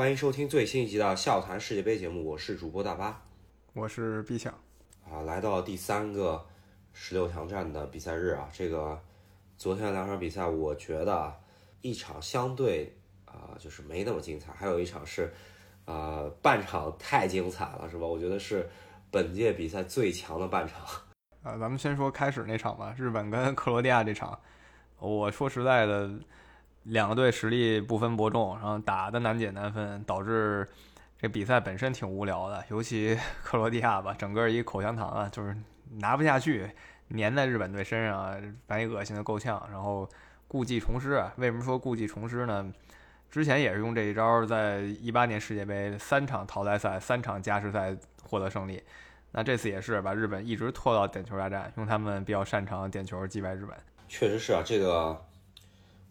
[0.00, 3.22] 欢迎收听最新一集的笑谈世界杯节目，我是主播大巴，
[3.74, 4.50] 我是毕强。
[5.04, 6.42] 啊，来到第三个
[6.94, 8.98] 十六强战的比赛日啊，这个
[9.58, 11.30] 昨天两场比赛，我觉得
[11.82, 15.30] 一场相对啊就是没那么精彩，还有一场是
[15.84, 18.06] 呃半场太精彩了，是吧？
[18.06, 18.70] 我觉得是
[19.10, 20.80] 本届比赛最强的半场。
[21.42, 24.40] 啊， 咱们先说开始那场吧，日本跟克罗地亚这场，
[24.98, 26.10] 我说实在的。
[26.84, 30.66] 两个队实力不分伯仲，然后打的难解难分，导致
[31.18, 32.64] 这比赛本身挺无聊的。
[32.70, 35.54] 尤其 克罗地亚吧，整个一口香糖啊，就是
[35.98, 36.70] 拿不下去，
[37.16, 38.34] 粘在日本队身上，
[38.66, 39.62] 把你恶心的够呛。
[39.70, 40.08] 然后
[40.48, 42.72] 故技重施啊，为什么说故技重施呢？
[43.30, 48.82] 之前也是用这一招，在一八年世界杯三场淘汰赛、三场加时赛获得胜利。
[49.32, 53.76] 那这次也是把日本一直拖到点球大战，用他们比较擅长的点球击败日本。
[54.08, 55.24] 确实是啊，这个。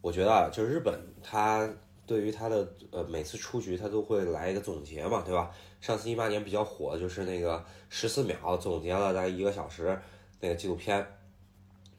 [0.02, 1.70] 我觉得啊，就是日本，他
[2.06, 5.52] 对于他的呃每次出局，他都会来一个总结嘛，对吧？
[5.82, 9.98] 上次一八年比较火的就是那个十四秒总结了大概一个小时
[10.40, 11.06] 那个纪录片，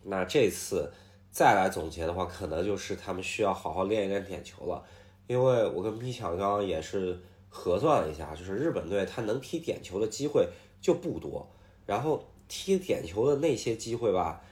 [0.02, 0.90] 那这次
[1.30, 4.82] 再来总结的话，可能就是他们需要好好练一练点球了，
[5.26, 10.48] 因为我跟米强刚刚也是核算了一下，就是日本队他能踢点球的机会
[10.80, 11.48] 就不多，
[11.86, 14.42] 然后踢点球的那些机会吧。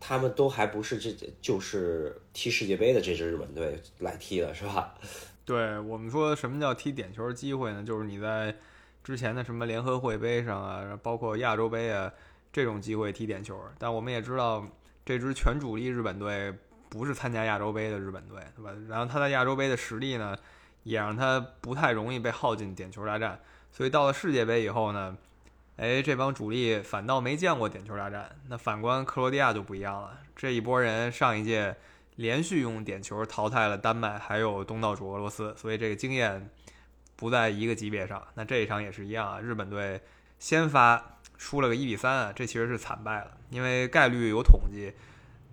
[0.00, 1.10] 他们都还不是这，
[1.40, 4.94] 就是踢世界杯的这支日本队来踢的，是吧？
[5.44, 7.82] 对我们说什么叫踢点球机会呢？
[7.82, 8.54] 就是你在
[9.02, 12.12] 之前的什么联合会杯上啊，包括亚洲杯啊
[12.52, 13.58] 这种机会踢点球。
[13.78, 14.64] 但我们也知道，
[15.04, 16.54] 这支全主力日本队
[16.90, 18.72] 不是参加亚洲杯的日本队，对吧？
[18.88, 20.36] 然后他在亚洲杯的实力呢，
[20.82, 23.40] 也让他不太容易被耗进点球大战。
[23.72, 25.16] 所以到了世界杯以后呢？
[25.78, 28.28] 哎，这帮主力反倒没见过点球大战。
[28.48, 31.76] 那反观克罗地亚就不一样了，这一波人上一届
[32.16, 36.50] 连续用点球淘汰了丹麦，还有东道主俄罗斯，所以这个经验
[37.14, 38.20] 不在一个级别上。
[38.34, 40.00] 那这一场也是一样啊，日本队
[40.40, 44.92] 先发输了个一比三啊，这其实是惨败了，因为概率有统计，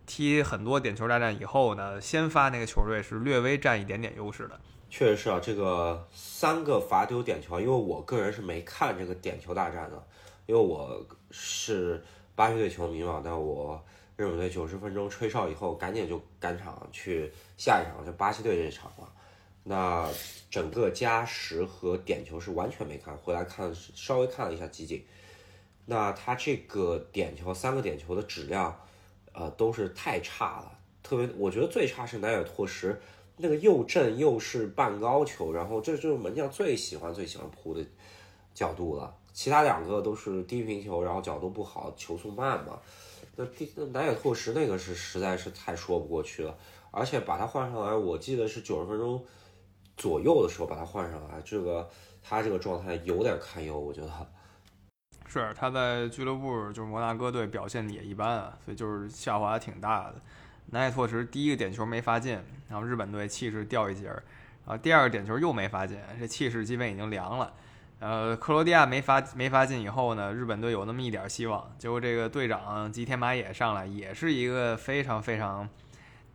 [0.08, 4.59] 踢很多点球大战以后呢，先发那个球队是略微占一点点优势的。
[4.98, 10.02] 确实是啊，这个三个罚丢点球，因为我个人是没看这个点球大战的。
[10.46, 12.02] 因为我是
[12.34, 13.84] 巴西队球迷嘛，但我
[14.16, 19.12] 日本队九十分钟吹哨以后，赶紧就赶场去下一场，就巴西队这场了。
[19.66, 20.08] 那
[20.50, 25.06] 整个加时和点球是完全没看，回来看稍微看了一下集锦。
[25.86, 28.74] 那他这个点球三个点球的质量，
[29.34, 30.72] 呃，都是太差了。
[31.04, 33.00] 特别我觉得最差是南野拓实，
[33.38, 37.85] 那个又正又是半高球，然后这就是门将最喜欢最喜欢扑的
[38.53, 39.13] 角度了。
[39.34, 42.79] 其他两个都是低平球，然后角度不好，球速慢嘛。
[43.35, 46.57] 那第那南野拓实那个是实在是太说不过去了，
[46.91, 49.22] 而且把他换上来，我记得是九十分钟
[49.97, 51.90] 左右的时候把他换上来，这个
[52.23, 54.09] 他这个状态有点堪忧，我觉得。
[55.28, 60.16] 是他在俱乐部就是摩纳哥队表现的也一般啊，所以就是下滑挺大的。
[60.72, 62.40] 南野拓实第一个点球没罚进，
[62.70, 64.24] 然后日本队气势掉一截儿，
[64.66, 67.53] 然后第二个点球又没罚进，这气势基本已经凉了。
[68.00, 71.74] 呃，克罗地亚没罚没罚进以后呢，日本队有那么一点希望。
[71.78, 75.68] 结果这个队长吉田麻也上来，也是一个非常非常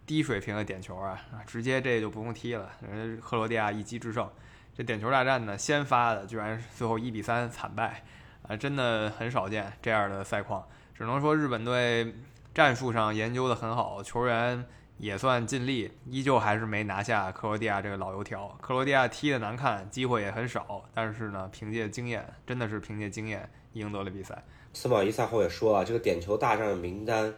[0.06, 2.70] 低水平的点球啊，直接这就不用踢了。
[2.80, 4.28] 人克罗地亚一击制胜，
[4.74, 8.04] 这点球大战呢，先发的居然最后一比三惨败，
[8.48, 10.66] 啊，真的很少见这样的赛况。
[10.94, 12.14] 只能说日本队
[12.54, 14.66] 战术上研究的很好，球员。
[14.98, 18.54] 也算尽力，依旧还是没拿下克罗地亚这个老油条。
[18.60, 24.44] 克罗地亚踢的难看，机会也很少，但是呢，凭借经验，真的是凭借经验赢得了比赛。
[24.74, 27.32] 斯马伊赛后也说了，这个点球大战的名单，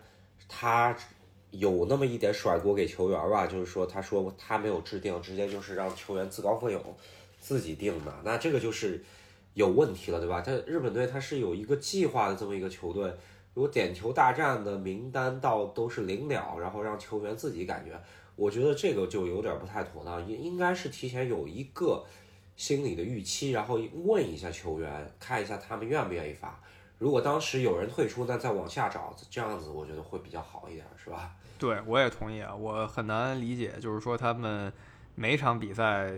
[0.48, 0.92] 他
[1.52, 6.82] 有那么一点甩锅给球员吧，就是说，他说他没有制定，直接就是让球员自告奋勇
[7.38, 9.04] 自己定的，那这个就是
[9.54, 10.40] 有问题了，对吧？
[10.40, 13.14] 他日本队他是有一个计划的这么一个球队。
[13.54, 18.00] 如果点球大战的名单到都是零了，然后让球员自己感觉，
[18.34, 20.26] 我觉得这个就有点不太妥当。
[20.26, 22.04] 应应该是提前有一个
[22.56, 26.59] 心理的预期，然后问一下球员，看一下他们愿不愿意发。
[26.98, 31.32] 如果当时有人退出，那再往下找，这样子我觉得会比较好一点，是吧？
[31.59, 32.54] 对，我也同意啊。
[32.54, 34.72] 我很难理解，就是说他们
[35.15, 36.12] 每场比赛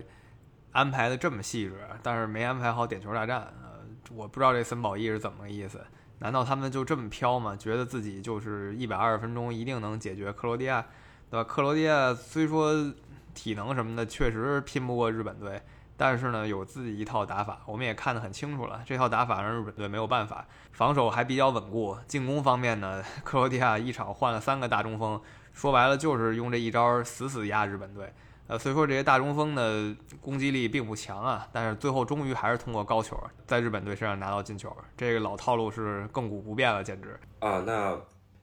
[0.72, 3.40] 安排的这么细致，但是没安排好点球大战。
[3.62, 3.80] 呃，
[4.14, 5.80] 我不知道这森保一是怎么个意思。
[6.20, 7.56] 难道他们就这么飘吗？
[7.56, 10.84] 觉得自己就是一百二十分钟一定能解决克罗地亚，
[11.30, 11.44] 对吧？
[11.44, 12.92] 克罗地亚虽说
[13.34, 15.60] 体能什么的确实拼不过日本队，
[15.96, 18.80] 但是呢有自己一套打法，我们也看得很清楚了。
[18.86, 21.96] 这套打法让日本队没有办法，防守还比较稳固。
[22.06, 25.20] 进攻方面呢，克罗地亚一场换了三个大中锋，
[25.52, 28.12] 说白了就是用这一招死死压日本队。
[28.46, 37.60] 呃，虽说这些大中锋的攻击力并不强啊，但是最后终于还是通过高球在日本队身上拿到进球，这个老套路是亘古不变了，简直啊！
[37.66, 37.98] 那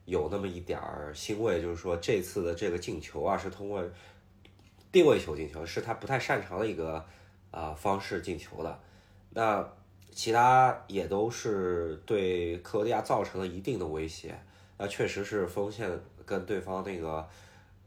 [0.06, 3.84] 有那么一点儿欣慰，就是说这次的这个进球啊，是通过
[4.92, 7.06] 定位球进球，是他不太擅长的一个
[7.52, 8.80] 啊方式进球的。
[9.30, 9.64] 那
[10.10, 14.36] 其他也都是对克罗地亚造成了一定的威胁。
[14.80, 15.88] 那确实是锋线
[16.26, 17.30] 跟对方那个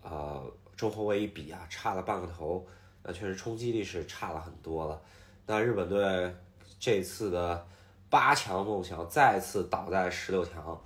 [0.03, 0.41] 呃。
[0.77, 2.67] 中后卫一比啊，差了半个头，
[3.03, 5.01] 那确实冲击力是差了很多了。
[5.47, 6.35] 那日本队
[6.81, 7.67] 这次的
[8.11, 10.81] 八强梦想再次倒在十六强，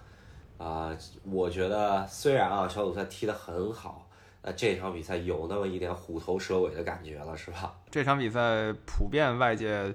[0.59, 4.09] 啊，我觉得虽然啊小组赛踢得很好，
[4.43, 7.75] 那这场比赛有那么一点虎头蛇尾的感觉了，是吧？
[7.91, 9.95] 这场比赛普遍外界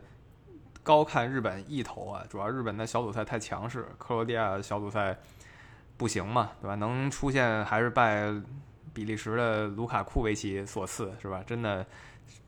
[0.81, 5.17] 高看日本一头啊，主要日本的小组赛太强势，克罗地亚小组赛
[5.97, 6.75] 不行嘛，对吧？
[6.75, 8.33] 能出现还是败。
[8.93, 11.43] 比利时的卢卡库维奇所赐是吧？
[11.45, 11.85] 真的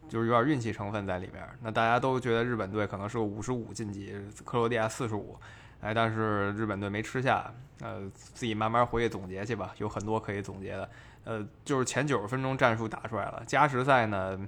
[0.08, 1.44] 就是有点运气成分在里面。
[1.62, 4.14] 那大家都觉得日本队可能是个五十五晋级，
[4.46, 5.36] 克罗地亚四十五，
[5.82, 7.52] 哎，但是日本队没吃下。
[7.82, 10.90] 呃，自己慢慢回去总结去吧，有很多可以总结的。
[11.26, 14.40] 呃，就是前九十分钟战术打出来了，加时赛呢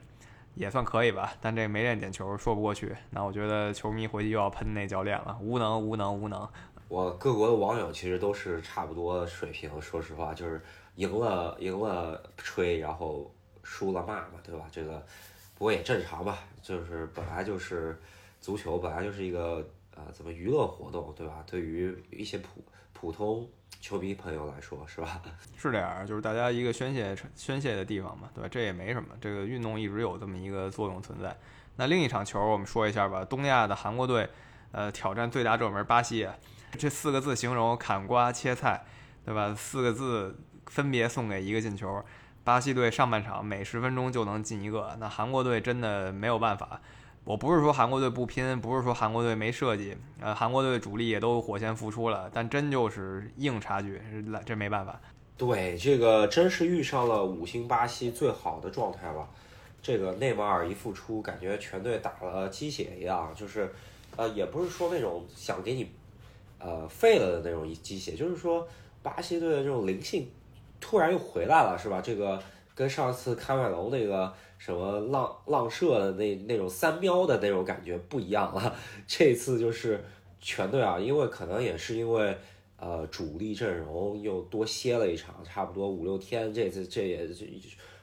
[0.53, 2.95] 也算可以吧，但这没练点球说不过去。
[3.09, 6.47] 那我觉得球迷回去又要喷那教练了，无能无能无能。
[6.87, 10.61] 我各国的网友其实都是差不多水平，说实话就是。
[10.97, 13.33] 赢了赢了吹，然后
[13.63, 14.65] 输了骂嘛，对吧？
[14.71, 15.03] 这个
[15.55, 17.99] 不过也正常吧，就是本来就是
[18.41, 21.43] 足球，本来就是一个呃怎么娱乐活动，对吧？
[21.45, 22.63] 对于一些普
[22.93, 23.47] 普通
[23.79, 25.21] 球迷朋友来说，是吧？
[25.55, 28.49] 是这样，就是大家一个宣泄宣泄的地方嘛，对吧？
[28.49, 31.37] 这也没什么，这个运动一直有这么一个作用存在。
[31.75, 34.27] 那另一场球我们说一下吧，东亚的韩国队，
[34.71, 36.27] 呃，挑战最大热门巴西，
[36.71, 38.83] 这四个字形容砍瓜切菜，
[39.23, 39.53] 对吧？
[39.53, 40.35] 四个字。
[40.67, 42.03] 分别送给一个进球，
[42.43, 46.79] 巴西队上半场每十分钟就能进一个，那韩国队真的没有办法。
[47.23, 54.01] 我不是说韩国队不拼，不是说韩国队没设计，呃，韩国队主力也都火线复出了，但真就是硬差距，
[54.45, 54.97] 这没办法。
[55.37, 59.27] 对，这个真是遇上了五星巴西最好的状态吧？
[59.81, 63.73] 这个内马尔一复出，感觉全队打了鸡血一样，就是，
[64.15, 65.91] 呃，也不是说那种想给你，
[66.59, 68.65] 呃，废了的那种鸡血，就是说
[69.03, 70.29] 巴西队的这种灵性。
[70.79, 72.01] 突然又回来了，是吧？
[72.01, 72.41] 这个
[72.75, 78.75] 跟上次开麦隆那个什么浪浪射的那那种三喵的那种感觉不一样了。
[79.07, 80.03] 这次就是
[80.39, 82.37] 全队啊，因为可能也是因为
[82.79, 86.53] 呃主力阵容又多歇了一场，差不多五六天。
[86.53, 87.45] 这次这也就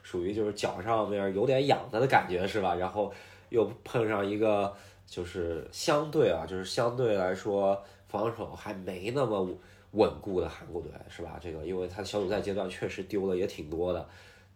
[0.03, 2.75] 属于就是脚上面有点痒的的感觉，是吧？
[2.75, 3.11] 然后
[3.49, 4.73] 又碰上一个
[5.07, 7.81] 就是相对啊，就是相对来说
[8.15, 9.47] 防守还没那么。
[9.91, 11.39] 稳固的韩国队是吧？
[11.41, 14.05] 这个，因为他小组赛阶段确实丢了也挺多的，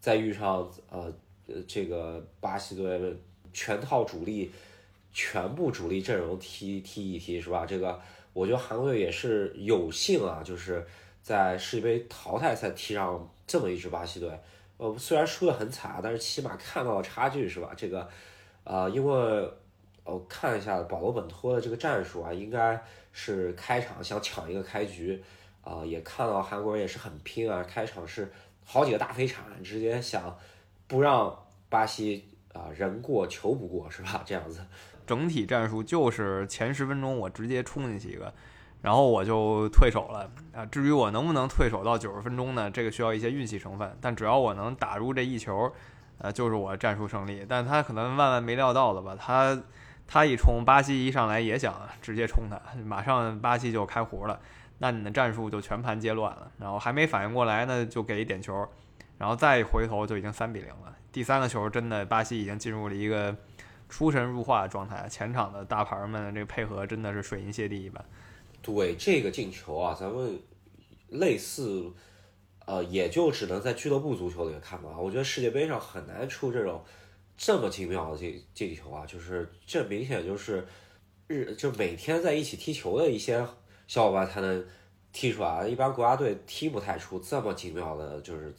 [0.01, 1.09] 再遇上呃
[1.65, 3.15] 这个巴西队
[3.53, 4.51] 全套主力，
[5.13, 7.65] 全部主力阵容踢踢一踢是吧？
[7.65, 7.97] 这个
[8.33, 10.85] 我觉得韩国队也是有幸啊，就是
[11.21, 14.38] 在世界杯淘汰赛踢上这么一支巴西队，
[14.75, 17.71] 呃虽然输得很惨，但是起码看到了差距是吧？
[17.77, 18.09] 这个，
[18.65, 19.50] 呃因为
[20.09, 22.81] 我看一下保罗本托的这个战术啊，应该。
[23.11, 25.21] 是开场想抢一个开局，
[25.63, 27.65] 啊，也看到韩国人也是很拼啊。
[27.67, 28.31] 开场是
[28.63, 30.38] 好几个大飞铲，直接想
[30.88, 31.35] 不让
[31.69, 34.21] 巴西啊人过球不过，是吧？
[34.23, 34.61] 这样子，
[35.07, 38.31] 整体战术就是前十分钟我直接冲进去一个，
[38.83, 40.63] 然后我就退守了啊。
[40.68, 42.69] 至于我能不能退守到九十分钟呢？
[42.69, 45.73] 这个需要一些运气成分，但只要我能打入这一球，
[46.19, 47.44] 呃，就是我战术胜利。
[47.49, 49.59] 但他可能万万没料到的吧，他。
[50.11, 54.42] 他一冲，巴西一上来也想直接冲他，马上巴西就开胡了，
[54.80, 56.51] 那你的战术就全盘皆乱了。
[56.57, 58.68] 然后还没反应过来呢，就给一点球，
[59.19, 60.95] 然后再一回头就已经三比零了。
[61.11, 63.35] 第三个球真的巴西已经进入了一个
[63.87, 68.04] 出神入化的状态，前场的大牌们这个配合真的是水银泻地一般。
[68.63, 70.39] 对这个进球啊，咱们
[71.09, 71.94] 类似，
[72.66, 74.89] 呃，也就只能在俱乐部足球里看吧。
[74.97, 76.83] 我觉得世界杯上很难出这种。
[77.39, 80.67] 这么精妙的进进球啊，就是这明显就是
[81.27, 83.43] 日就每天在一起踢球的一些
[83.87, 84.65] 小伙伴才能
[85.13, 88.53] 踢出来，一般国家队踢不太出这么精妙的，就是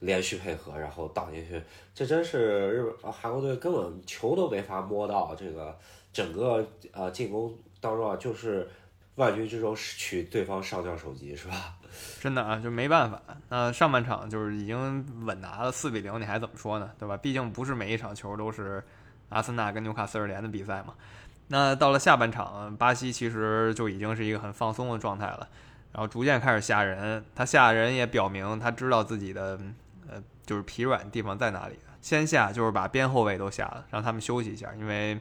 [0.00, 1.62] 连续配合然后倒进去，
[1.94, 5.78] 这真是日本韩国队根本球都没法摸到，这个
[6.12, 8.68] 整个呃进攻当中啊就是。
[9.16, 11.78] 万军之中取对方上将首级是吧？
[12.20, 13.20] 真的啊，就没办法。
[13.48, 16.90] 那上半场就是已经稳拿了四比零，你还怎么说呢？
[16.98, 17.16] 对吧？
[17.16, 18.82] 毕竟不是每一场球都是
[19.28, 20.94] 阿森纳跟纽卡斯尔联的比赛嘛。
[21.48, 25.48] 那到了下半场，巴西其实就已经是一个很放松的状态了，
[25.92, 27.24] 然后逐渐开始吓人。
[27.34, 29.58] 他吓人也表明他知道自己的
[30.08, 31.78] 呃就是疲软地方在哪里。
[32.00, 35.20] 先下就是把边后卫都下了，让他们休息一下，因为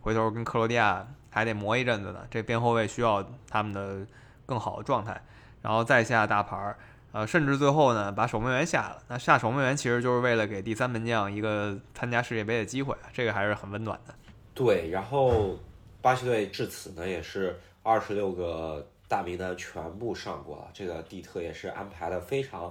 [0.00, 2.20] 回头跟克罗地亚还得磨一阵子呢。
[2.28, 4.06] 这边后卫需要他们的
[4.44, 5.22] 更好的状态，
[5.64, 6.76] 然后再下大牌儿，
[7.12, 9.02] 呃，甚至最后呢把守门员下了。
[9.08, 14.14] 那下守门员其实就是为了给第三门将一个参加世界杯的机会，这个还是很温暖的。
[14.52, 15.58] 对，然后
[16.02, 22.70] 巴西队至此呢也是二十六个大名单全部上过了，这个蒂特也是安排的非常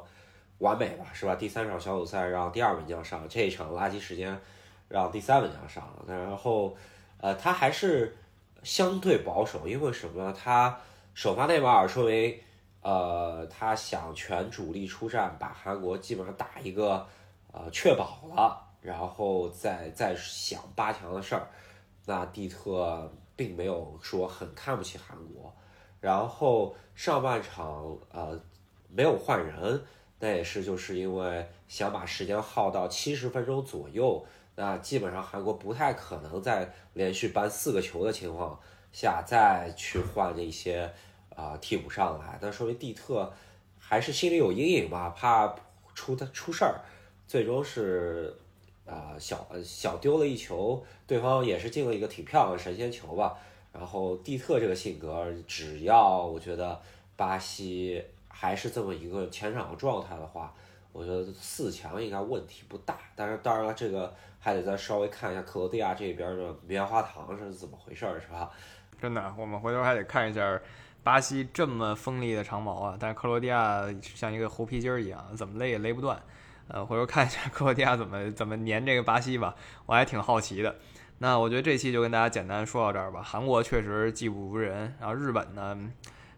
[0.59, 1.33] 完美吧，是吧？
[1.33, 4.39] 第三场小组赛让第二门将上，这一场垃圾时间
[4.87, 6.77] 让第三门将上了，然后
[7.17, 8.15] 呃他还是
[8.61, 10.37] 相对保守，因为什么呢？
[10.37, 10.77] 他
[11.15, 12.39] 首发内马尔说明
[12.83, 17.07] 呃他想全主力出战，把韩国基本上打一个
[17.51, 21.47] 呃确保了，然后再再想八强的事儿。
[22.05, 25.53] 那蒂特并没有说很看不起韩国，
[26.01, 28.39] 然后上半场呃
[28.89, 29.81] 没有换人，
[30.19, 34.25] 那也是就是因为想把时间耗到七十分钟左右，
[34.55, 38.59] 那基本上韩国不太可能在连续扳四个球的情况
[38.91, 40.93] 下再去换那些
[41.35, 43.31] 啊替补上来，但说明蒂特
[43.79, 45.55] 还是心里有阴影吧，怕
[45.93, 46.81] 出他出事儿，
[47.27, 48.35] 最终是。
[48.85, 53.33] 啊，小小丢了一球，对方也是进了一个挺漂亮的神仙球吧。
[53.71, 56.77] 然后蒂特这个性格，只要我觉得
[57.15, 60.53] 巴西还是这么一个前场的状态的话，
[60.91, 62.99] 我觉得四强应该问题不大。
[63.15, 68.51] 但是当然了，这个还得再稍微看一下克罗地亚这边的棉花糖是怎么回事儿，是吧？
[69.01, 70.59] 真的，我们回头还得看一下
[71.03, 76.17] 巴西这么锋利的长矛啊，但是克罗地亚像一个猴皮筋儿一样，怎么勒也勒不断。
[76.69, 79.53] 呃，回头看一下克罗地亚怎么怎么粘这个巴西吧，
[79.85, 80.73] 我还挺好奇的。
[81.17, 83.21] 那我觉得这期就跟大家简单说到这儿吧。
[83.21, 85.77] 韩国确实技不如人，然后日本呢，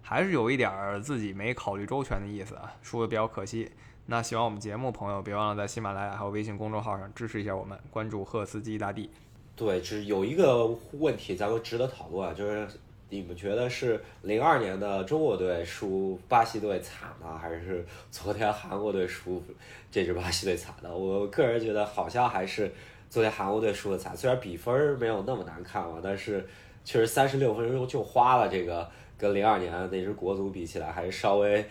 [0.02, 3.72] 还是有一点儿自己没考虑周全的意思啊，输的比较可惜。
[4.08, 9.12] 那喜欢我们节目朋友，别忘了在喜马拉雅还有微信公众号上支持一下我们，关注赫斯基大帝。
[9.56, 12.68] 对，只有一个问题咱们值得讨论，就是。
[13.10, 19.44] 你们觉得是零二年的中国队输巴西队惨呢，还是昨天韩国队输
[19.92, 20.96] 这支巴西队惨呢？
[20.96, 22.74] 我个人觉得好像还是
[23.10, 26.46] 昨天韩国队输的惨，虽然比分没有那么难看嘛，但是
[26.84, 31.64] 确实三十六分钟就花了，这个跟零二年那支国足比起来还是稍微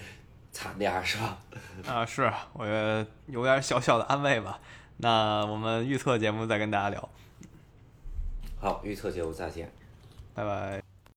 [0.53, 1.39] 惨点儿，是吧？
[1.87, 4.61] 啊，是，我觉得有点小小的安慰吧。
[4.99, 7.09] 那我们预测节目再跟大家聊。
[8.61, 9.69] 好，预测节目再见，
[10.33, 10.84] 拜拜。